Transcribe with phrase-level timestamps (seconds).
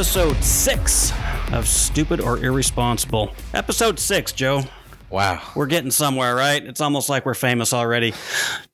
[0.00, 1.12] Welcome, everybody, to episode six
[1.52, 3.34] of Stupid or Irresponsible.
[3.52, 4.62] Episode six, Joe.
[5.10, 5.42] Wow.
[5.54, 6.64] We're getting somewhere, right?
[6.64, 8.14] It's almost like we're famous already.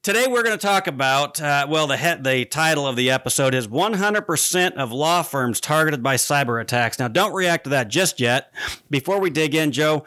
[0.05, 3.55] Today, we're going to talk about, uh, well, the, he- the title of the episode
[3.55, 7.01] is 100% of law firms targeted by cyber attacks.
[7.01, 8.53] Now, don't react to that just yet.
[8.89, 10.05] Before we dig in, Joe,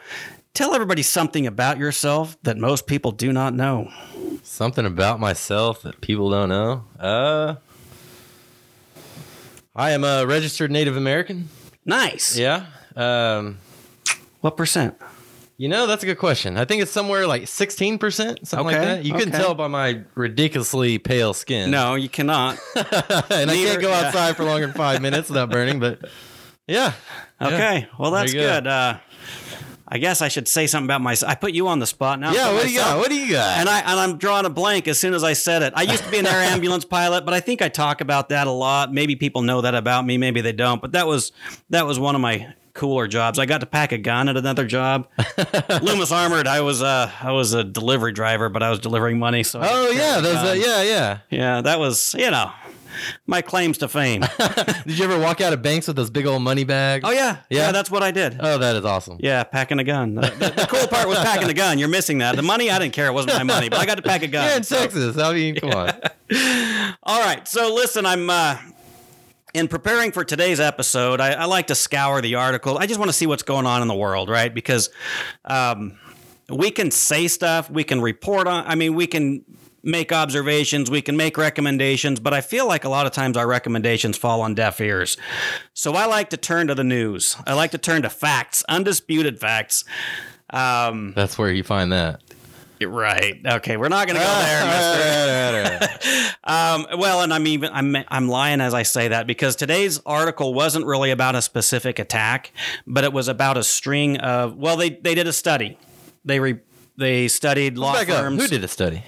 [0.54, 3.90] tell everybody something about yourself that most people do not know.
[4.42, 6.84] Something about myself that people don't know.
[6.98, 7.56] Uh
[9.74, 11.48] I am a registered Native American.
[11.84, 12.36] Nice.
[12.36, 12.66] Yeah.
[12.96, 13.58] Um
[14.40, 14.96] What percent?
[15.60, 16.56] you know, that's a good question.
[16.56, 19.04] I think it's somewhere like 16%, something like that.
[19.04, 19.36] You can okay.
[19.36, 21.70] tell by my ridiculously pale skin.
[21.70, 22.58] No, you cannot.
[22.76, 24.06] and I can't go yeah.
[24.06, 25.98] outside for longer than 5 minutes without burning, but
[26.66, 26.94] yeah.
[27.42, 27.88] Okay.
[27.98, 28.40] Well, that's go.
[28.40, 28.66] good.
[28.66, 29.00] Uh,
[29.92, 31.32] I guess I should say something about myself.
[31.32, 32.32] I put you on the spot now.
[32.32, 32.98] Yeah, what do you got?
[32.98, 33.58] What do you got?
[33.58, 35.72] And I and I'm drawing a blank as soon as I said it.
[35.74, 38.46] I used to be an air ambulance pilot, but I think I talk about that
[38.46, 38.92] a lot.
[38.92, 40.80] Maybe people know that about me, maybe they don't.
[40.80, 41.32] But that was
[41.70, 43.38] that was one of my cooler jobs.
[43.38, 45.08] I got to pack a gun at another job.
[45.82, 46.46] Loomis Armored.
[46.46, 49.42] I was uh I was a delivery driver, but I was delivering money.
[49.42, 51.18] So oh yeah, those uh, yeah, yeah.
[51.30, 51.60] yeah.
[51.62, 52.52] That was you know
[53.26, 54.20] my claims to fame.
[54.86, 57.04] Did you ever walk out of banks with those big old money bags?
[57.06, 57.66] Oh yeah, yeah.
[57.66, 57.72] Yeah?
[57.72, 58.36] that's what I did.
[58.40, 59.18] Oh, that is awesome.
[59.20, 60.14] Yeah, packing a gun.
[60.14, 61.78] The, the- the cool part was packing a gun.
[61.78, 62.36] You're missing that.
[62.36, 63.06] The money, I didn't care.
[63.06, 64.46] It wasn't my money, but I got to pack a gun.
[64.48, 65.16] You're in So- Texas.
[65.18, 65.88] I mean, come on.
[67.02, 67.46] all right.
[67.46, 68.56] So listen, I'm uh,
[69.54, 71.20] in preparing for today's episode.
[71.20, 72.78] I, I like to scour the article.
[72.78, 74.52] I just want to see what's going on in the world, right?
[74.54, 74.90] Because
[75.44, 75.98] um,
[76.48, 78.64] we can say stuff, we can report on.
[78.66, 79.44] I mean, we can
[79.82, 83.46] make observations, we can make recommendations, but I feel like a lot of times our
[83.46, 85.16] recommendations fall on deaf ears.
[85.74, 87.36] So I like to turn to the news.
[87.46, 89.84] I like to turn to facts, undisputed facts.
[90.50, 92.22] Um, That's where you find that.
[92.82, 93.40] Right.
[93.44, 93.76] Okay.
[93.76, 95.90] We're not going to go there,
[96.44, 100.54] Um, well, and I'm even I'm I'm lying as I say that because today's article
[100.54, 102.52] wasn't really about a specific attack,
[102.86, 104.56] but it was about a string of.
[104.56, 105.78] Well, they they did a study.
[106.24, 106.58] They re,
[106.96, 108.06] they studied law up.
[108.06, 108.40] firms.
[108.40, 109.04] Who did a study?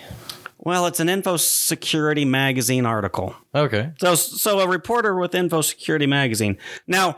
[0.65, 3.35] Well, it's an Info Security magazine article.
[3.53, 3.91] Okay.
[3.99, 6.57] So, so a reporter with Info Security Magazine.
[6.87, 7.17] Now,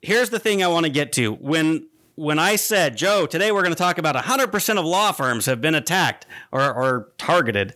[0.00, 1.34] here's the thing I want to get to.
[1.34, 5.46] When when I said, Joe, today we're going to talk about 100% of law firms
[5.46, 7.74] have been attacked or, or targeted,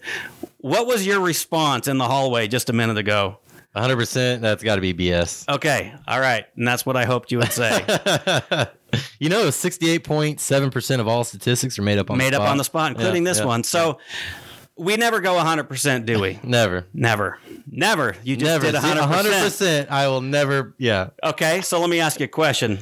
[0.59, 3.41] what was your response in the hallway just a minute ago?
[3.81, 4.41] 100%.
[4.41, 5.49] That's got to be BS.
[5.49, 7.71] Okay, all right, and that's what I hoped you would say.
[9.19, 12.50] you know, 68.7% of all statistics are made up on Made the up spot.
[12.50, 13.44] on the spot, including Yeah, this yeah.
[13.47, 13.65] one.
[13.65, 13.99] So
[14.77, 16.39] we never go 100%, do we?
[16.44, 16.87] Never.
[16.93, 17.39] never,
[17.71, 18.15] never.
[18.22, 18.71] You just Never.
[18.72, 19.84] did 100%.
[19.84, 19.89] 100%.
[19.91, 20.75] I will never.
[20.78, 21.10] Yeah.
[21.25, 22.78] Okay, so let me ask you a question.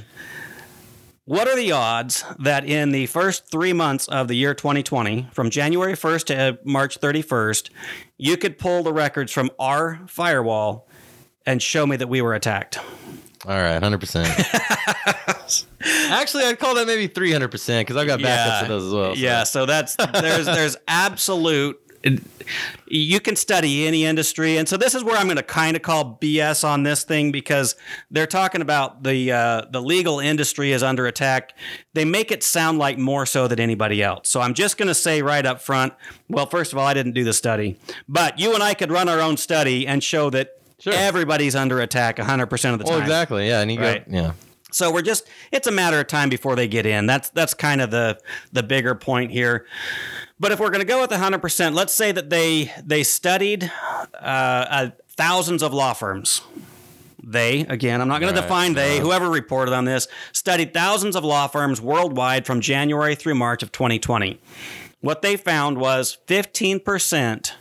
[1.24, 5.50] What are the odds that in the first three months of the year 2020, from
[5.50, 7.70] January 1st to uh, March 31st,
[8.16, 10.85] you could pull the records from our firewall
[11.46, 12.78] and show me that we were attacked?
[13.46, 13.80] All right.
[13.80, 14.26] 100%.
[16.10, 19.14] Actually, I'd call that maybe 300% because I've got backups of those as well.
[19.14, 21.80] so- Yeah, so that's there's there's absolute
[22.86, 25.82] you can study any industry and so this is where i'm going to kind of
[25.82, 27.74] call bs on this thing because
[28.12, 31.52] they're talking about the uh, the legal industry is under attack
[31.94, 34.94] they make it sound like more so than anybody else so i'm just going to
[34.94, 35.94] say right up front
[36.28, 37.76] well first of all i didn't do the study
[38.08, 40.92] but you and i could run our own study and show that Sure.
[40.94, 43.48] everybody's under attack 100% of the time Well, exactly.
[43.48, 43.60] Yeah.
[43.60, 44.08] And you Right.
[44.10, 44.32] go, yeah.
[44.70, 47.06] so we're just it's a matter of time before they get in.
[47.06, 48.18] That's that's kind of the
[48.52, 49.66] the bigger point here.
[50.38, 53.70] But if we're going to go with 100%, let's say that they they studied
[54.14, 56.42] uh, uh, thousands of law firms.
[57.28, 61.16] They, again, I'm not going to Right, define they, whoever reported on this, studied thousands
[61.16, 64.38] of law firms worldwide from January through March of 2020.
[65.00, 67.52] What they found was 15%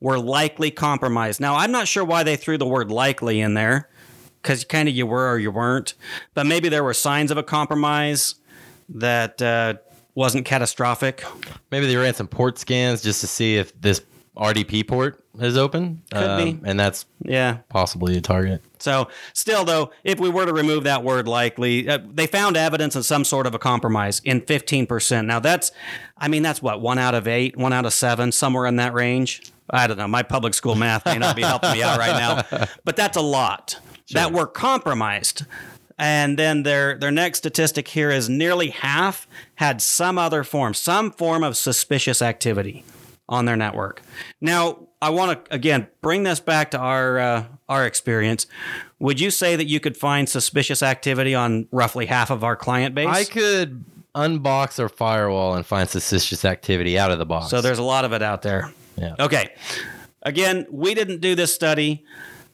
[0.00, 1.40] were likely compromised.
[1.40, 3.88] Now, I'm not sure why they threw the word likely in there
[4.42, 5.94] because kind of you were or you weren't,
[6.34, 8.36] but maybe there were signs of a compromise
[8.88, 9.74] that uh,
[10.14, 11.22] wasn't catastrophic.
[11.70, 14.00] Maybe they ran some port scans just to see if this
[14.36, 16.02] RDP port is open.
[16.12, 16.60] Could be.
[16.64, 17.58] And that's Yeah.
[17.68, 18.62] possibly a target.
[18.78, 22.96] So, still, though, if we were to remove that word likely, uh, they found evidence
[22.96, 25.26] of some sort of a compromise in 15%.
[25.26, 25.72] Now, that's,
[26.16, 28.94] I mean, that's what, one out of eight, one out of seven, somewhere in that
[28.94, 29.42] range.
[29.68, 30.08] I don't know.
[30.08, 32.16] My public school math may not be helping me out right
[32.50, 33.78] now, but that's a lot
[34.12, 35.44] that were compromised.
[35.98, 41.10] And then their their next statistic here is nearly half had some other form, some
[41.12, 42.84] form of suspicious activity
[43.30, 44.02] on their network.
[44.40, 48.46] Now, I want to again bring this back to our uh, our experience.
[48.98, 52.94] Would you say that you could find suspicious activity on roughly half of our client
[52.94, 53.08] base?
[53.08, 53.84] I could
[54.14, 57.48] unbox our firewall and find suspicious activity out of the box.
[57.48, 58.72] so there's a lot of it out there.
[58.96, 59.14] yeah.
[59.18, 59.54] Okay.
[60.22, 62.04] Again, we didn't do this study.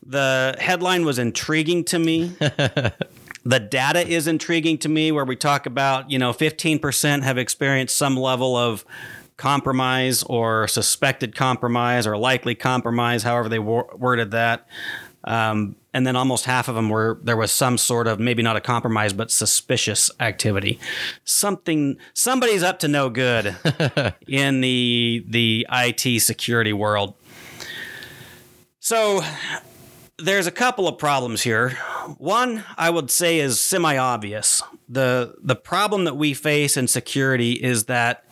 [0.05, 2.27] The headline was intriguing to me.
[2.39, 7.97] the data is intriguing to me, where we talk about, you know, 15% have experienced
[7.97, 8.85] some level of
[9.37, 14.67] compromise or suspected compromise or likely compromise, however they wor- worded that.
[15.25, 18.55] Um, and then almost half of them were there was some sort of maybe not
[18.55, 20.79] a compromise but suspicious activity
[21.25, 23.57] something somebody's up to no good
[24.29, 27.15] in the the IT security world
[28.79, 29.21] so
[30.19, 31.71] there's a couple of problems here.
[32.19, 34.63] One, I would say, is semi-obvious.
[34.89, 38.25] the The problem that we face in security is that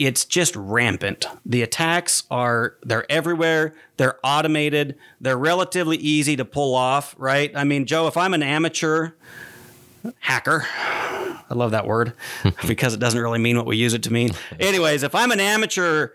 [0.00, 1.26] it's just rampant.
[1.44, 3.74] The attacks are they're everywhere.
[3.98, 4.96] They're automated.
[5.20, 7.14] They're relatively easy to pull off.
[7.18, 7.52] Right?
[7.54, 9.10] I mean, Joe, if I'm an amateur
[10.20, 10.66] hacker.
[10.72, 12.14] I love that word
[12.66, 14.30] because it doesn't really mean what we use it to mean.
[14.58, 16.08] Anyways, if I'm an amateur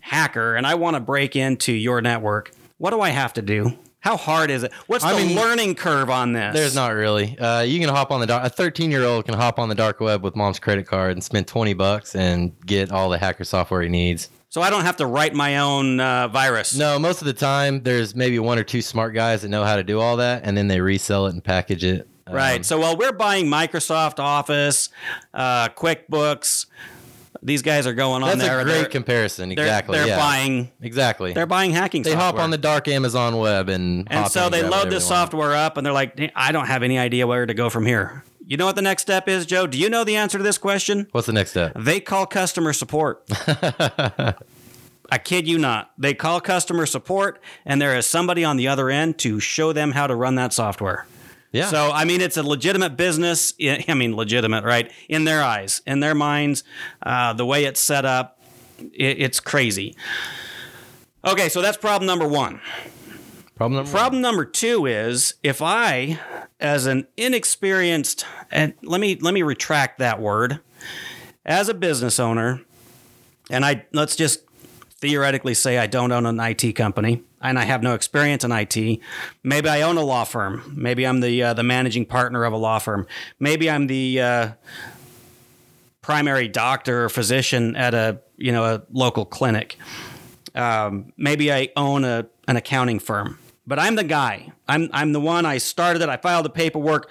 [0.00, 3.76] hacker and I want to break into your network, what do I have to do?
[4.00, 4.72] How hard is it?
[4.86, 6.54] What's I the mean, learning curve on this?
[6.54, 7.36] There's not really.
[7.38, 8.44] Uh, you can hop on the dark.
[8.44, 11.24] A 13 year old can hop on the dark web with mom's credit card and
[11.24, 14.30] spend 20 bucks and get all the hacker software he needs.
[14.48, 16.76] So I don't have to write my own uh, virus.
[16.76, 19.76] No, most of the time there's maybe one or two smart guys that know how
[19.76, 22.08] to do all that, and then they resell it and package it.
[22.28, 22.58] Right.
[22.58, 24.88] Um, so while we're buying Microsoft Office,
[25.34, 26.66] uh, QuickBooks,
[27.42, 28.64] these guys are going on That's there.
[28.64, 29.52] That's a great comparison.
[29.52, 29.96] Exactly.
[29.96, 30.22] They're, they're yeah.
[30.22, 31.32] buying exactly.
[31.32, 32.04] They're buying hacking.
[32.04, 32.40] Software they software.
[32.40, 35.86] hop on the dark Amazon web and and so they load the software up and
[35.86, 38.24] they're like, I don't have any idea where to go from here.
[38.48, 39.66] You know what the next step is, Joe?
[39.66, 41.08] Do you know the answer to this question?
[41.10, 41.72] What's the next step?
[41.74, 43.24] They call customer support.
[45.10, 45.90] I kid you not.
[45.98, 49.92] They call customer support, and there is somebody on the other end to show them
[49.92, 51.06] how to run that software.
[51.56, 51.68] Yeah.
[51.68, 53.54] So I mean, it's a legitimate business.
[53.60, 54.90] I mean, legitimate, right?
[55.08, 56.64] In their eyes, in their minds,
[57.02, 58.40] uh, the way it's set up,
[58.78, 59.96] it, it's crazy.
[61.24, 62.60] Okay, so that's problem number one.
[63.54, 66.20] Problem number problem number two is if I,
[66.60, 70.60] as an inexperienced, and let me let me retract that word,
[71.44, 72.60] as a business owner,
[73.50, 74.42] and I let's just
[74.98, 79.00] theoretically say I don't own an IT company and I have no experience in IT.
[79.42, 80.74] Maybe I own a law firm.
[80.76, 83.06] Maybe I'm the uh, the managing partner of a law firm.
[83.38, 84.48] Maybe I'm the uh,
[86.02, 89.78] primary doctor or physician at a you know a local clinic.
[90.54, 93.38] Um, maybe I own a an accounting firm.
[93.66, 94.52] But I'm the guy.
[94.68, 95.44] I'm I'm the one.
[95.46, 96.08] I started it.
[96.08, 97.10] I filed the paperwork,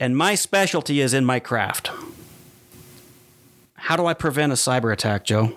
[0.00, 1.90] and my specialty is in my craft.
[3.74, 5.52] How do I prevent a cyber attack, Joe?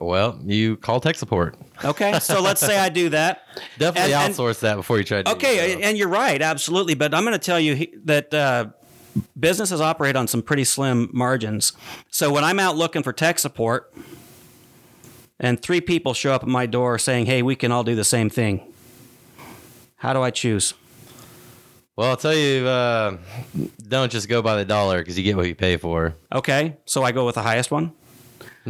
[0.00, 1.54] Well, you call tech support.
[1.84, 3.46] Okay, so let's say I do that.
[3.78, 5.24] Definitely and, outsource and, that before you try to.
[5.24, 5.36] Do that.
[5.36, 6.94] Okay, and you're right, absolutely.
[6.94, 8.66] But I'm going to tell you that uh,
[9.38, 11.72] businesses operate on some pretty slim margins.
[12.10, 13.92] So when I'm out looking for tech support,
[15.38, 18.04] and three people show up at my door saying, "Hey, we can all do the
[18.04, 18.72] same thing,"
[19.96, 20.74] how do I choose?
[21.96, 23.18] Well, I'll tell you, uh,
[23.86, 26.14] don't just go by the dollar because you get what you pay for.
[26.32, 27.92] Okay, so I go with the highest one.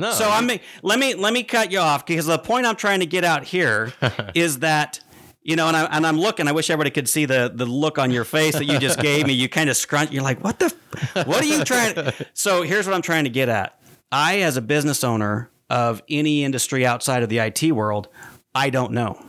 [0.00, 0.12] No.
[0.12, 0.50] So I'm
[0.82, 3.44] let me let me cut you off because the point I'm trying to get out
[3.44, 3.92] here
[4.34, 5.00] is that
[5.42, 6.48] you know, and, I, and I'm looking.
[6.48, 9.26] I wish everybody could see the the look on your face that you just gave
[9.26, 9.32] me.
[9.32, 10.10] You kind of scrunch.
[10.10, 10.74] You're like, what the?
[11.14, 11.94] What are you trying?
[11.94, 12.14] To?
[12.34, 13.80] So here's what I'm trying to get at.
[14.12, 18.08] I, as a business owner of any industry outside of the IT world,
[18.54, 19.22] I don't know.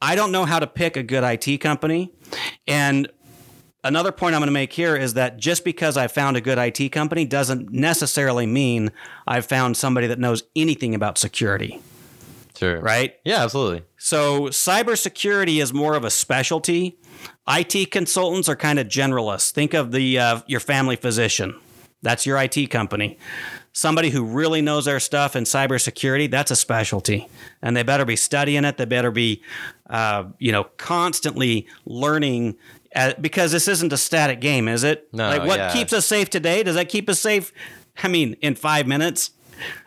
[0.00, 2.12] I don't know how to pick a good IT company,
[2.66, 3.08] and
[3.84, 6.58] another point I'm going to make here is that just because I found a good
[6.58, 8.90] IT company doesn't necessarily mean
[9.26, 11.80] I've found somebody that knows anything about security.
[12.56, 12.80] Sure.
[12.80, 13.14] Right?
[13.24, 13.82] Yeah, absolutely.
[13.98, 16.98] So cybersecurity is more of a specialty.
[17.48, 19.50] IT consultants are kind of generalists.
[19.50, 21.60] Think of the uh, your family physician.
[22.02, 23.18] That's your IT company.
[23.72, 27.26] Somebody who really knows their stuff in cybersecurity, that's a specialty.
[27.60, 28.76] And they better be studying it.
[28.76, 29.42] They better be,
[29.88, 32.56] uh, you know, constantly learning
[32.94, 35.08] uh, because this isn't a static game, is it?
[35.12, 35.28] No.
[35.28, 35.72] Like what yeah.
[35.72, 36.62] keeps us safe today?
[36.62, 37.52] Does that keep us safe?
[38.02, 39.30] I mean, in five minutes.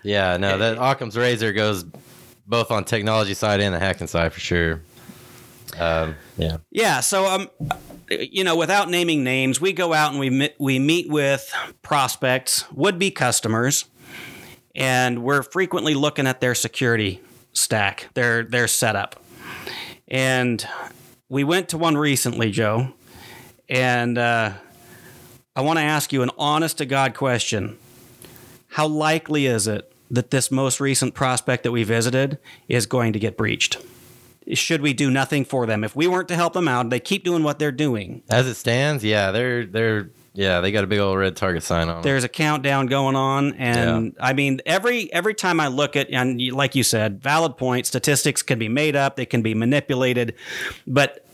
[0.03, 1.85] Yeah, no, that Occam's razor goes
[2.45, 4.81] both on technology side and the hacking side for sure.
[5.77, 6.57] Um, yeah.
[6.71, 7.01] Yeah.
[7.01, 7.49] So, um,
[8.09, 12.97] you know, without naming names, we go out and we we meet with prospects, would
[12.97, 13.85] be customers,
[14.75, 17.21] and we're frequently looking at their security
[17.51, 19.21] stack, their their setup,
[20.07, 20.65] and
[21.29, 22.93] we went to one recently, Joe,
[23.69, 24.53] and uh,
[25.55, 27.77] I want to ask you an honest to God question.
[28.69, 33.19] How likely is it that this most recent prospect that we visited is going to
[33.19, 33.77] get breached?
[34.53, 35.83] Should we do nothing for them?
[35.83, 38.23] If we weren't to help them out, they keep doing what they're doing.
[38.29, 41.89] As it stands, yeah, they're they're Yeah, they got a big old red target sign
[41.89, 42.01] on.
[42.01, 46.39] There's a countdown going on, and I mean every every time I look at and
[46.53, 47.87] like you said, valid point.
[47.87, 50.35] Statistics can be made up, they can be manipulated,
[50.85, 51.26] but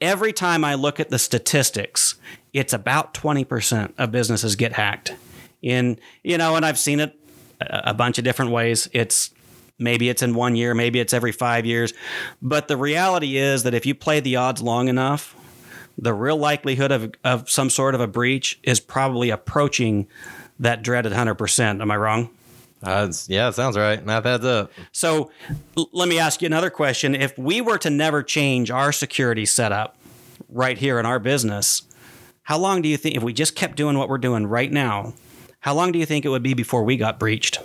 [0.00, 2.16] every time I look at the statistics,
[2.52, 5.14] it's about twenty percent of businesses get hacked.
[5.62, 7.18] In you know, and I've seen it
[7.60, 8.88] a a bunch of different ways.
[8.92, 9.30] It's
[9.78, 11.92] maybe it's in one year, maybe it's every five years,
[12.42, 15.36] but the reality is that if you play the odds long enough,
[15.96, 20.06] the real likelihood of, of some sort of a breach is probably approaching
[20.60, 21.80] that dreaded 100%.
[21.80, 22.30] Am I wrong?
[22.82, 24.04] Uh, yeah, sounds right.
[24.04, 24.70] Math adds up.
[24.92, 25.30] So
[25.76, 27.14] l- let me ask you another question.
[27.14, 29.96] If we were to never change our security setup
[30.48, 31.82] right here in our business,
[32.44, 35.12] how long do you think, if we just kept doing what we're doing right now,
[35.60, 37.58] how long do you think it would be before we got breached?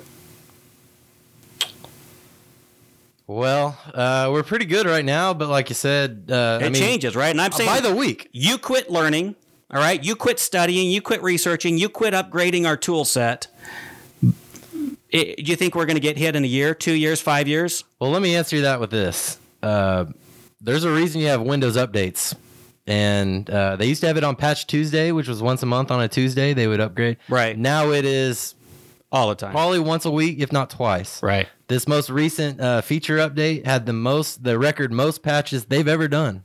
[3.25, 6.81] Well, uh, we're pretty good right now, but like you said, uh, It I mean,
[6.81, 7.29] changes, right?
[7.29, 8.29] And I'm saying by the week.
[8.33, 9.35] you quit learning,
[9.71, 10.03] all right?
[10.03, 13.47] You quit studying, you quit researching, you quit upgrading our tool set.
[15.13, 17.47] I- do you think we're going to get hit in a year, two years, five
[17.47, 17.83] years?
[17.99, 19.37] Well, let me answer you that with this.
[19.61, 20.05] Uh,
[20.61, 22.35] there's a reason you have Windows updates.
[22.85, 25.89] And uh, they used to have it on Patch Tuesday, which was once a month
[25.89, 26.53] on a Tuesday.
[26.53, 27.15] They would upgrade.
[27.29, 27.57] Right.
[27.57, 28.55] Now it is
[29.09, 29.51] All the time.
[29.51, 31.23] probably once a week, if not twice.
[31.23, 31.47] Right.
[31.69, 36.09] This most recent uh, feature update had the most, the record most patches they've ever
[36.09, 36.43] done.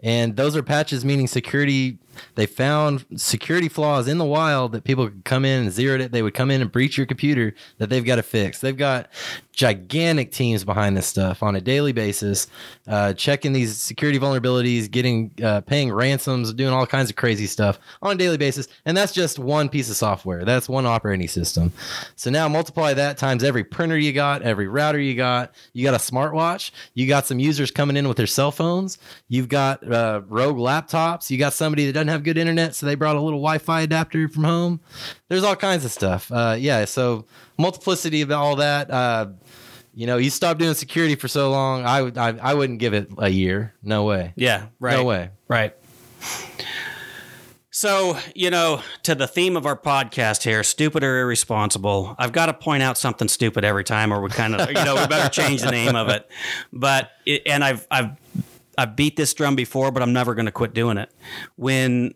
[0.00, 1.98] And those are patches meaning security.
[2.34, 6.12] They found security flaws in the wild that people could come in and zeroed it.
[6.12, 8.60] They would come in and breach your computer that they've got to fix.
[8.60, 9.08] They've got
[9.52, 12.48] gigantic teams behind this stuff on a daily basis,
[12.88, 17.78] uh, checking these security vulnerabilities, getting, uh, paying ransoms, doing all kinds of crazy stuff
[18.02, 18.66] on a daily basis.
[18.84, 20.44] And that's just one piece of software.
[20.44, 21.72] That's one operating system.
[22.16, 25.54] So now multiply that times every printer you got, every router you got.
[25.72, 26.72] You got a smartwatch.
[26.94, 28.98] You got some users coming in with their cell phones.
[29.28, 31.30] You've got uh, rogue laptops.
[31.30, 34.28] You got somebody that doesn't have good internet, so they brought a little Wi-Fi adapter
[34.28, 34.80] from home.
[35.28, 36.30] There's all kinds of stuff.
[36.30, 36.84] Uh, yeah.
[36.84, 37.24] So
[37.58, 38.90] multiplicity of all that.
[38.90, 39.28] Uh,
[39.94, 41.84] you know, you stop doing security for so long.
[41.84, 42.00] I.
[42.16, 43.74] I, I wouldn't give it a year.
[43.82, 44.34] No way.
[44.36, 44.66] Yeah.
[44.80, 44.96] Right.
[44.96, 45.30] No way.
[45.48, 45.74] Right.
[47.70, 52.46] So, you know, to the theme of our podcast here, stupid or irresponsible, I've got
[52.46, 55.28] to point out something stupid every time or we kind of, you know, we better
[55.28, 56.28] change the name of it.
[56.72, 58.10] But, it, and I've, I've,
[58.76, 61.10] I've beat this drum before, but I'm never going to quit doing it.
[61.56, 62.14] When,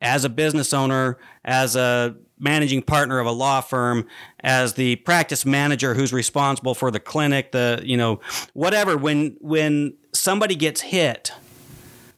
[0.00, 4.06] as a business owner, as a managing partner of a law firm,
[4.40, 8.20] as the practice manager who's responsible for the clinic, the, you know,
[8.52, 11.32] whatever, when, when somebody gets hit,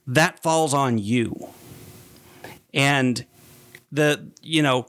[0.06, 1.48] that falls on you.
[2.74, 3.24] And
[3.90, 4.86] the, you know,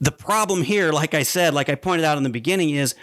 [0.00, 2.94] the problem here, like I said, like I pointed out in the beginning, is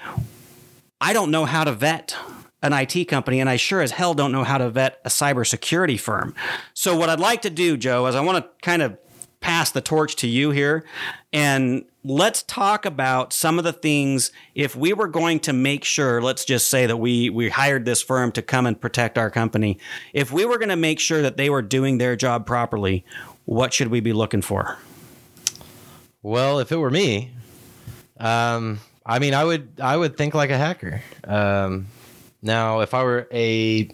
[1.01, 2.15] I don't know how to vet
[2.63, 5.99] an IT company, and I sure as hell don't know how to vet a cybersecurity
[5.99, 6.33] firm.
[6.73, 8.97] So, what I'd like to do, Joe, is I want to kind of
[9.39, 10.85] pass the torch to you here
[11.33, 16.21] and let's talk about some of the things if we were going to make sure
[16.21, 19.77] let's just say that we we hired this firm to come and protect our company
[20.13, 23.03] if we were going to make sure that they were doing their job properly
[23.43, 24.77] what should we be looking for
[26.23, 27.31] Well, if it were me,
[28.17, 31.01] um, I mean, I would I would think like a hacker.
[31.25, 31.87] Um,
[32.43, 33.89] now, if I were a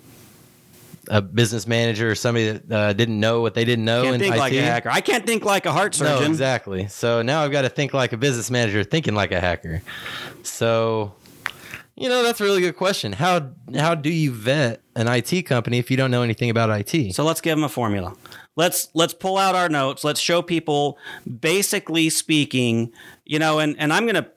[1.10, 4.22] a business manager or somebody that uh, didn't know what they didn't know can't in
[4.22, 6.24] think IT, like a hacker i can't think like a heart surgeon.
[6.24, 6.88] no, exactly.
[6.88, 9.82] So now I've got to think like a business manager, thinking like a hacker.
[10.44, 11.14] So,
[11.96, 13.14] you know, that's a really good question.
[13.14, 17.16] How how do you vet an IT company if you don't know anything about IT?
[17.16, 18.16] So let's give them a formula.
[18.56, 20.04] Let's let's pull out our notes.
[20.04, 20.98] Let's show people,
[21.40, 22.92] basically speaking,
[23.26, 24.28] you know, and and I'm gonna.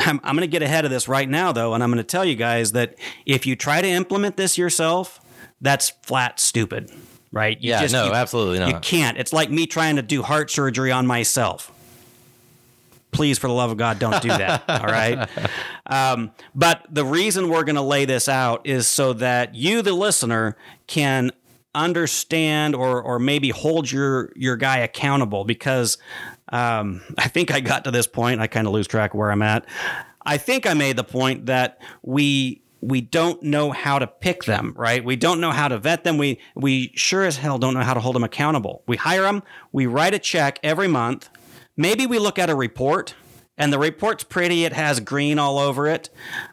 [0.00, 2.04] I'm, I'm going to get ahead of this right now, though, and I'm going to
[2.04, 2.94] tell you guys that
[3.26, 5.20] if you try to implement this yourself,
[5.60, 6.90] that's flat stupid,
[7.32, 7.60] right?
[7.60, 8.68] You yeah, no, you- absolutely not.
[8.68, 9.18] You can't.
[9.18, 11.72] It's like me trying to do heart surgery on myself.
[13.12, 14.62] Please, for the love of God, don't do that.
[14.68, 15.28] all right.
[15.84, 19.92] Um, but the reason we're going to lay this out is so that you, the
[19.92, 21.32] listener, can
[21.74, 25.98] understand or or maybe hold your your guy accountable because
[26.50, 28.40] um, I think I got to this point.
[28.40, 29.64] I kind of lose track of where I'm at.
[30.24, 34.72] I think I made the point that we we don't know how to pick them,
[34.76, 35.04] right?
[35.04, 36.18] We don't know how to vet them.
[36.18, 38.82] We we sure as hell don't know how to hold them accountable.
[38.86, 41.30] We hire them, we write a check every month.
[41.76, 43.14] Maybe we look at a report
[43.60, 46.08] and the report's pretty, it has green all over it.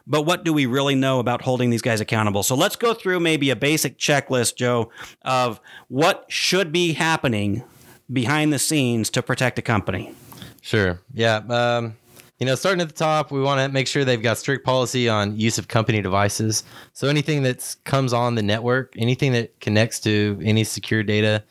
[0.06, 2.42] But what do we really know about holding these guys accountable?
[2.42, 4.90] So let's go through maybe a basic checklist, Joe,
[5.22, 7.64] of what should be happening
[8.12, 10.14] behind the scenes to protect a company.
[10.60, 11.00] Sure.
[11.14, 11.36] Yeah.
[11.48, 11.96] Um,
[12.38, 15.08] you know, starting at the top, we want to make sure they've got strict policy
[15.08, 16.62] on use of company devices.
[16.92, 21.42] So anything that comes on the network, anything that connects to any secure data,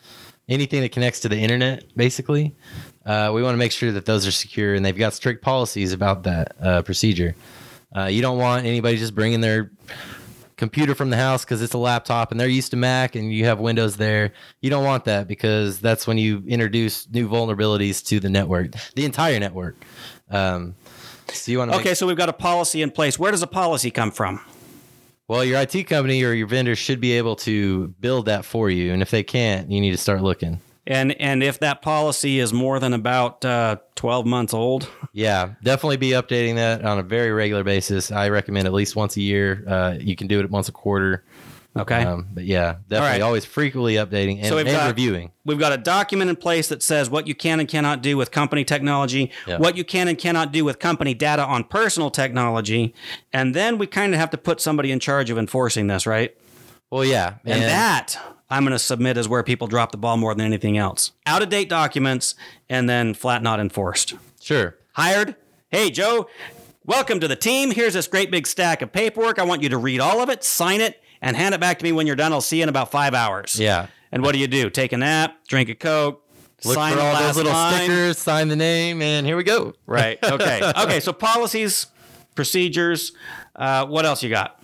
[0.50, 2.56] anything that connects to the internet, basically.
[3.06, 5.94] Uh, we want to make sure that those are secure, and they've got strict policies
[5.94, 7.36] about that uh, procedure.
[7.96, 9.72] Uh, you don't want anybody just bringing their
[10.58, 13.46] computer from the house because it's a laptop and they're used to Mac and you
[13.46, 14.34] have Windows there.
[14.60, 19.06] You don't want that because that's when you introduce new vulnerabilities to the network, the
[19.06, 19.76] entire network.
[20.30, 20.76] Um,
[21.32, 23.20] so you want to Okay, so we've got a policy in place.
[23.20, 24.42] Where does a policy come from?
[25.28, 28.94] Well, your IT company or your vendor should be able to build that for you,
[28.94, 30.62] and if they can't, you need to start looking.
[30.86, 35.98] And and if that policy is more than about uh, 12 months old, Yeah, definitely
[35.98, 38.10] be updating that on a very regular basis.
[38.10, 39.66] I recommend at least once a year.
[39.68, 41.26] Uh, you can do it once a quarter.
[41.82, 42.04] Okay.
[42.04, 43.22] Um, but yeah, definitely right.
[43.22, 45.32] always frequently updating and, So we've and got- reviewing.
[45.46, 48.32] We've got a document in place that says what you can and cannot do with
[48.32, 49.58] company technology, Yeah.
[49.60, 52.94] what you can and cannot do with company data on personal technology,
[53.32, 56.36] and then we kind of have to put somebody in charge of enforcing this, right?
[56.90, 58.18] Well, yeah, And, that
[58.50, 61.12] I'm going to submit is where people drop the ball more than anything else.
[61.26, 62.34] Out of date documents
[62.70, 64.14] and then flat not enforced.
[64.42, 64.76] sure.
[64.94, 65.36] Hired?
[65.70, 66.28] Hey, Joe,
[66.86, 67.72] welcome to the team.
[67.72, 69.38] Here's this great big stack of paperwork.
[69.38, 71.84] I want you to read all of it, sign it, and hand it back to
[71.84, 72.34] me when you're done.
[72.34, 73.60] I'll see you in about five hours.
[73.60, 73.88] Yeah.
[74.12, 74.70] And what do you do?
[74.70, 76.24] Take a nap, drink a Coke,
[76.64, 77.74] Look sign for all last those little line.
[77.76, 79.74] stickers, sign the name, and here we go.
[79.86, 80.18] Right.
[80.24, 80.62] Okay.
[80.78, 81.00] okay.
[81.00, 81.88] So policies,
[82.36, 83.12] procedures.
[83.56, 84.62] Uh, what else you got?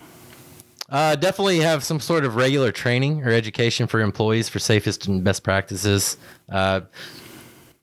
[0.88, 5.24] Uh, definitely have some sort of regular training or education for employees for safest and
[5.24, 6.16] best practices.
[6.48, 6.82] Uh,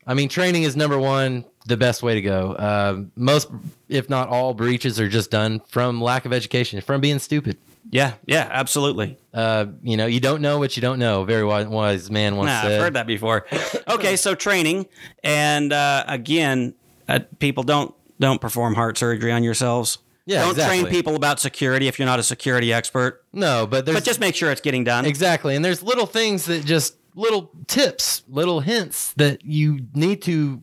[0.08, 2.54] I mean, training is number one, the best way to go.
[2.54, 3.50] Uh, most,
[3.90, 7.58] if not all, breaches are just done from lack of education, from being stupid.
[7.90, 8.14] Yeah.
[8.26, 8.48] Yeah.
[8.50, 9.18] Absolutely.
[9.34, 11.24] Uh, you know, you don't know what you don't know.
[11.26, 12.72] Very wise, wise man once Nah, said.
[12.74, 13.46] I've heard that before.
[13.88, 14.16] Okay.
[14.16, 14.86] So training,
[15.24, 16.76] and uh, again,
[17.08, 19.98] uh, people don't don't perform heart surgery on yourselves.
[20.28, 20.82] Yeah, Don't exactly.
[20.82, 23.26] train people about security if you're not a security expert.
[23.34, 25.04] No, but there's But just make sure it's getting done.
[25.06, 25.56] Exactly.
[25.56, 30.62] And there's little things that just little tips, little hints that you need to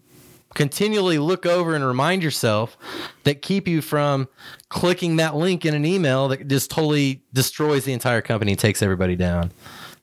[0.59, 2.77] continually look over and remind yourself
[3.23, 4.27] that keep you from
[4.68, 8.83] clicking that link in an email that just totally destroys the entire company and takes
[8.83, 9.53] everybody down.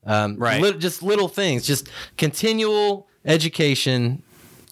[0.06, 0.62] Um, Right.
[0.62, 4.24] lit- just little things, just continual education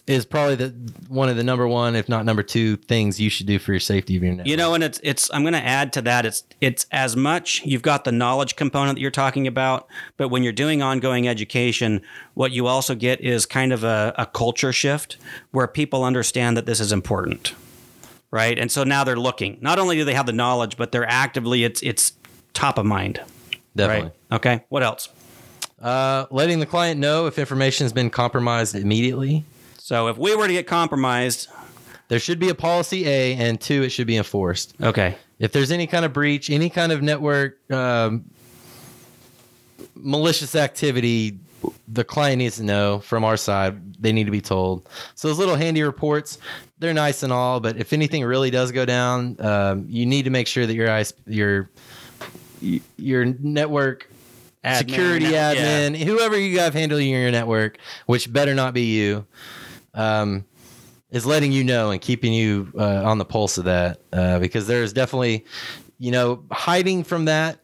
[0.06, 0.70] is probably the
[1.08, 3.80] one of the number one, if not number two, things you should do for your
[3.80, 4.48] safety of your network.
[4.48, 6.26] You know, and it's it's I'm going to add to that.
[6.26, 9.88] It's it's as much you've got the knowledge component that you're talking about,
[10.18, 12.02] but when you're doing ongoing education,
[12.34, 15.18] what you also get is kind of a, a culture shift
[15.52, 17.54] where people understand that this is important,
[18.30, 18.60] right?
[18.60, 19.58] And so now they're looking.
[19.62, 22.12] Not only do they have the knowledge, but they're actively it's it's
[22.54, 23.22] top of mind,
[23.74, 24.12] Definitely.
[24.30, 24.36] right?
[24.36, 24.66] Okay.
[24.68, 25.08] What else?
[25.82, 29.46] Uh, letting the client know if information has been compromised immediately.
[29.84, 31.50] So if we were to get compromised,
[32.08, 34.76] There should be a policy A, and two, it should be enforced.
[34.82, 38.24] okay, If there's any kind of breach, any kind of network um,
[39.93, 41.38] malicious activity,
[41.89, 44.02] the client needs to know from our side.
[44.02, 44.88] They need to be told.
[45.15, 46.38] So those little handy reports,
[46.80, 50.30] they're nice and all, but if anything really does go down, um, you need to
[50.32, 51.69] make sure that your your
[52.96, 54.10] your network
[54.63, 55.89] Admin, security net- yeah.
[55.89, 59.26] admin, whoever you have handling your network, which better not be you,
[59.93, 60.45] um,
[61.12, 64.01] is letting you know and keeping you uh, on the pulse of that.
[64.12, 65.45] Uh, because there's definitely,
[65.99, 67.60] you know, hiding from that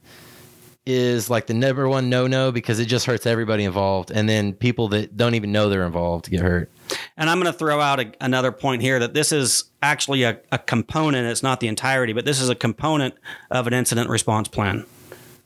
[0.85, 4.11] is like the number one no no because it just hurts everybody involved.
[4.11, 6.71] And then people that don't even know they're involved get hurt.
[7.17, 10.39] And I'm going to throw out a, another point here that this is actually a,
[10.51, 11.27] a component.
[11.27, 13.13] It's not the entirety, but this is a component
[13.51, 14.85] of an incident response plan.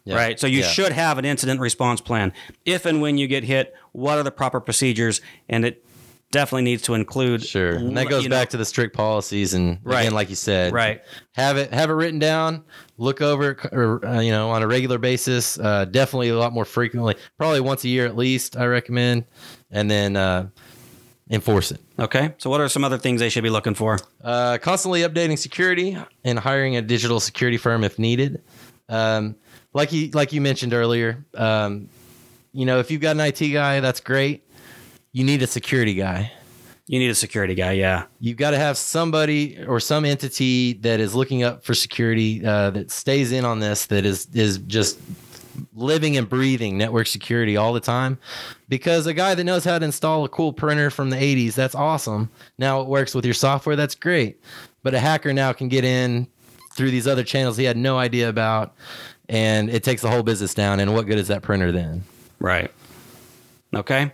[0.06, 0.16] Yeah.
[0.16, 0.40] Right.
[0.40, 0.68] So you Yeah.
[0.68, 2.32] should have an incident response plan.
[2.66, 5.20] If and when you get hit, what are the proper procedures?
[5.50, 5.84] And it
[6.34, 7.42] definitely needs to include.
[7.46, 7.76] Sure.
[7.76, 10.02] And that goes you know, back to the strict policies and Right.
[10.02, 11.02] again, like you said, Right.
[11.36, 12.64] have it have it written down
[12.98, 16.66] look over it uh, you know on a regular basis uh, definitely a lot more
[16.66, 19.26] frequently probably once a year at least i recommend
[19.72, 20.48] and then uh,
[21.30, 22.34] enforce it Okay.
[22.40, 24.00] So what are some other things they should be looking for?
[24.24, 28.42] uh, constantly updating security and hiring a digital security firm if needed
[28.90, 29.36] um,
[29.74, 31.90] like you like you mentioned earlier um,
[32.52, 34.44] you know if you've got an it guy that's great
[35.14, 36.32] you need a security guy
[36.88, 37.72] You need a security guy.
[37.74, 38.06] Yeah.
[38.20, 42.72] you've got to have somebody or some entity that is looking up for security uh,
[42.72, 45.00] that stays in on this that is is just
[45.76, 48.18] living and breathing network security all the time
[48.70, 51.76] because a guy that knows how to install a cool printer from the 80s that's
[51.76, 54.42] awesome now it works with your software that's great
[54.82, 56.28] but a hacker now can get in
[56.74, 58.74] through these other channels he had no idea about
[59.30, 62.04] and it takes the whole business down and what good is that printer then
[62.40, 62.72] Right.
[63.76, 64.12] Okay.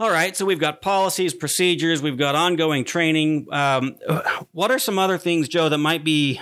[0.00, 0.36] All right.
[0.36, 3.48] So we've got policies, procedures, we've got ongoing training.
[3.50, 3.96] Um,
[4.52, 6.40] what are some other things, Joe, that might be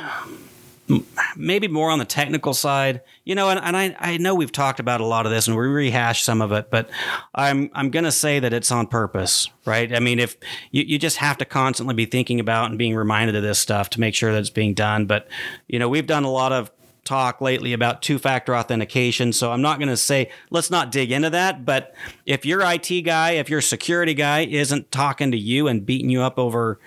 [1.37, 4.79] maybe more on the technical side, you know, and, and I, I know we've talked
[4.79, 6.91] about a lot of this and we rehashed some of it, but
[7.35, 9.93] I'm I'm gonna say that it's on purpose, right?
[9.95, 10.37] I mean, if
[10.71, 13.91] you, you just have to constantly be thinking about and being reminded of this stuff
[13.91, 15.07] to make sure that it's being done.
[15.07, 15.29] But
[15.67, 16.71] you know, we've done a lot of
[17.07, 19.33] talk lately about two factor authentication.
[19.33, 21.65] So I'm not going to say, let's not dig into that.
[21.65, 21.95] But
[22.27, 26.23] if your IT guy, if your security guy isn't talking to you and beating you
[26.23, 26.79] up over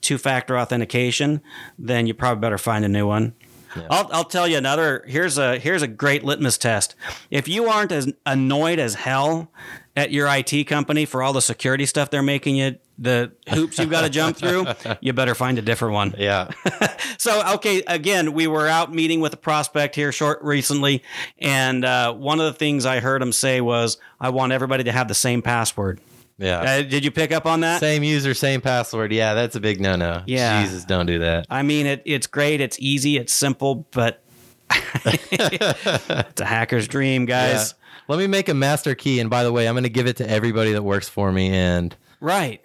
[0.00, 1.40] two factor authentication,
[1.78, 3.34] then you probably better find a new one.
[3.74, 3.86] Yeah.
[3.90, 5.04] I'll, I'll tell you another.
[5.06, 6.94] Here's a here's a great litmus test.
[7.30, 9.50] If you aren't as annoyed as hell
[9.96, 13.90] at your IT company for all the security stuff they're making you, the hoops you've
[13.90, 14.66] got to jump through,
[15.00, 16.14] you better find a different one.
[16.16, 16.50] Yeah.
[17.18, 21.02] so, okay, again, we were out meeting with a prospect here short recently,
[21.38, 24.92] and uh, one of the things I heard him say was, "I want everybody to
[24.92, 26.00] have the same password."
[26.38, 26.60] Yeah.
[26.60, 27.80] Uh, did you pick up on that?
[27.80, 29.12] Same user, same password.
[29.12, 30.22] Yeah, that's a big no no.
[30.26, 30.64] Yeah.
[30.64, 31.46] Jesus, don't do that.
[31.48, 34.22] I mean, it, it's great, it's easy, it's simple, but
[34.70, 37.74] it's a hacker's dream, guys.
[37.76, 37.84] Yeah.
[38.08, 39.20] Let me make a master key.
[39.20, 41.50] And by the way, I'm going to give it to everybody that works for me.
[41.50, 42.63] And Right.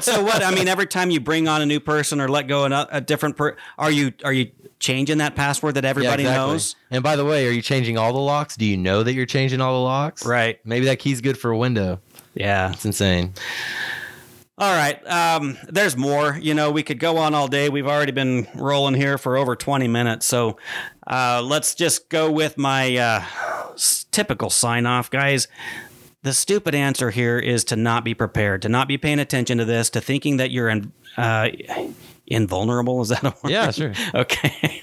[0.00, 0.42] So what?
[0.42, 3.00] I mean, every time you bring on a new person or let go a, a
[3.00, 6.52] different per, are you are you changing that password that everybody yeah, exactly.
[6.52, 6.76] knows?
[6.90, 8.56] And by the way, are you changing all the locks?
[8.56, 10.24] Do you know that you're changing all the locks?
[10.24, 10.58] Right.
[10.64, 12.00] Maybe that key's good for a window.
[12.34, 13.34] Yeah, it's insane.
[14.58, 15.04] All right.
[15.08, 16.38] Um, there's more.
[16.40, 17.68] You know, we could go on all day.
[17.68, 20.26] We've already been rolling here for over 20 minutes.
[20.26, 20.58] So
[21.06, 23.24] uh, let's just go with my uh,
[24.10, 25.48] typical sign off, guys.
[26.22, 29.64] The stupid answer here is to not be prepared, to not be paying attention to
[29.64, 31.48] this, to thinking that you're in, uh,
[32.26, 33.02] invulnerable.
[33.02, 33.50] Is that a word?
[33.50, 33.92] Yeah, sure.
[34.14, 34.82] okay.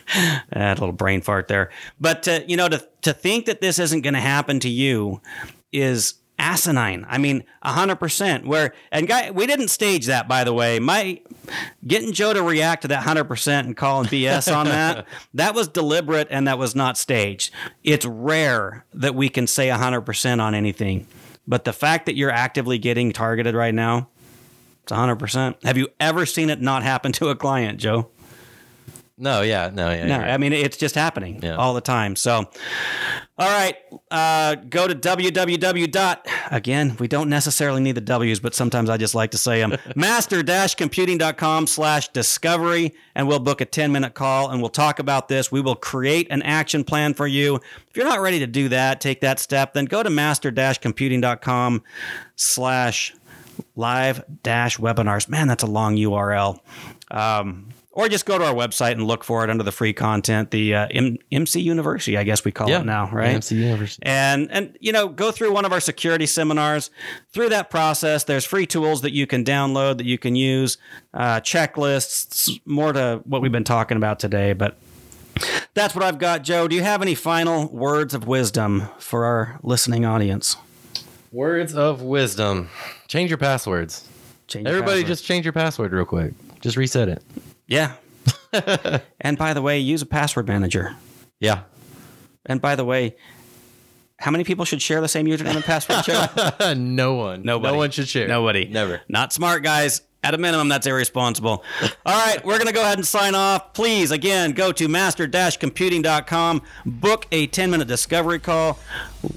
[0.52, 1.70] a little brain fart there.
[2.00, 5.22] But, uh, you know, to, to think that this isn't going to happen to you
[5.72, 7.06] is asinine.
[7.08, 8.48] I mean, hundred percent.
[8.48, 10.80] Where and guy, we didn't stage that, by the way.
[10.80, 11.22] My
[11.86, 15.68] getting Joe to react to that hundred percent and calling BS on that that was
[15.68, 17.54] deliberate and that was not staged.
[17.84, 21.08] It's rare that we can say hundred percent on anything,
[21.50, 24.08] but the fact that you're actively getting targeted right now,
[24.84, 25.58] it's hundred percent.
[25.64, 28.10] Have you ever seen it not happen to a client, Joe?
[29.22, 30.06] No, yeah, no, yeah.
[30.06, 30.16] No.
[30.16, 31.56] I mean it's just happening yeah.
[31.56, 32.16] all the time.
[32.16, 32.50] So,
[33.38, 33.76] all right,
[34.10, 35.92] uh, go to www.
[35.92, 39.60] dot Again, we don't necessarily need the W's, but sometimes I just like to say
[39.60, 39.78] them.
[39.96, 45.52] master-computing.com slash discovery, and we'll book a 10 minute call and we'll talk about this.
[45.52, 47.56] We will create an action plan for you.
[47.90, 51.84] If you're not ready to do that, take that step, then go to master-computing.com
[52.38, 53.14] slash
[53.76, 55.28] live dash webinars.
[55.28, 56.60] Man, that's a long URL.
[57.12, 60.52] Um, or just go to our website and look for it under the free content,
[60.52, 63.30] the uh, M- MC University, I guess we call yeah, it now, right?
[63.30, 64.04] MC University.
[64.06, 66.92] And and you know, go through one of our security seminars.
[67.34, 70.78] Through that process, there's free tools that you can download that you can use,
[71.14, 74.54] uh, checklists, more to what we've been talking about today.
[74.54, 74.78] But
[75.74, 76.68] that's what I've got, Joe.
[76.68, 80.58] Do you have any final words of wisdom for our listening audience?
[81.32, 82.70] Words of wisdom.
[83.08, 84.08] Change your passwords.
[84.48, 85.08] Change Everybody, password.
[85.08, 86.34] just change your password real quick.
[86.60, 87.24] Just reset it.
[87.70, 87.94] Yeah.
[89.22, 90.96] and by the way, use a password manager.
[91.40, 91.62] Yeah.
[92.46, 93.16] And by the way,
[94.18, 96.78] how many people should share the same username and password?
[96.78, 97.44] no one.
[97.44, 97.72] Nobody.
[97.72, 98.28] No one should share.
[98.28, 98.66] Nobody.
[98.66, 99.02] Never.
[99.08, 100.02] Not smart, guys.
[100.22, 101.64] At a minimum, that's irresponsible.
[102.06, 103.72] All right, we're going to go ahead and sign off.
[103.72, 108.80] Please, again, go to master-computing.com, book a 10-minute discovery call,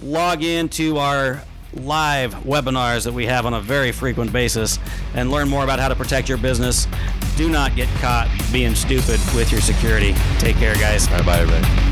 [0.02, 4.78] log into our live webinars that we have on a very frequent basis
[5.14, 6.86] and learn more about how to protect your business.
[7.36, 10.14] Do not get caught being stupid with your security.
[10.38, 11.08] Take care, guys.
[11.08, 11.91] Bye bye, everybody.